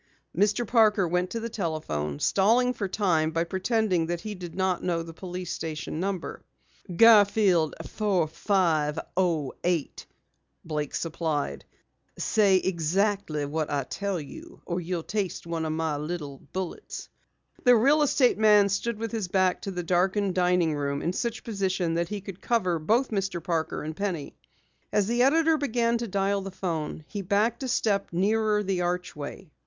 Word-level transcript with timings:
Mr. 0.35 0.65
Parker 0.67 1.07
went 1.07 1.29
to 1.29 1.39
the 1.39 1.47
telephone, 1.47 2.17
stalling 2.17 2.73
for 2.73 2.87
time 2.87 3.29
by 3.29 3.43
pretending 3.43 4.07
that 4.07 4.21
he 4.21 4.33
did 4.33 4.55
not 4.55 4.81
know 4.81 5.03
the 5.03 5.13
police 5.13 5.51
station 5.53 5.99
number. 5.99 6.43
"Garfield 6.95 7.75
4508," 7.85 10.07
Blake 10.65 10.95
supplied. 10.95 11.65
"Say 12.17 12.57
exactly 12.57 13.45
what 13.45 13.69
I 13.69 13.83
tell 13.83 14.19
you 14.19 14.63
or 14.65 14.81
you'll 14.81 15.03
taste 15.03 15.45
one 15.45 15.65
of 15.65 15.71
my 15.71 15.97
little 15.97 16.39
bullets!" 16.51 17.07
The 17.63 17.75
real 17.75 18.01
estate 18.01 18.39
man 18.39 18.69
stood 18.69 18.97
with 18.97 19.11
his 19.11 19.27
back 19.27 19.61
to 19.61 19.69
the 19.69 19.83
darkened 19.83 20.33
dining 20.33 20.73
room, 20.73 21.03
in 21.03 21.13
such 21.13 21.43
position 21.43 21.93
that 21.93 22.09
he 22.09 22.21
could 22.21 22.41
cover 22.41 22.79
both 22.79 23.11
Mr. 23.11 23.43
Parker 23.43 23.83
and 23.83 23.95
Penny. 23.95 24.35
As 24.91 25.05
the 25.05 25.21
editor 25.21 25.59
began 25.59 25.99
to 25.99 26.07
dial 26.07 26.41
the 26.41 26.49
phone, 26.49 27.03
he 27.07 27.21
backed 27.21 27.61
a 27.61 27.67
step 27.67 28.09
nearer 28.11 28.63
the 28.63 28.81
archway. 28.81 29.51